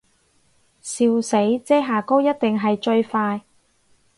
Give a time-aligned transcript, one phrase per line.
[0.81, 3.43] 笑死，遮瑕膏一定係最快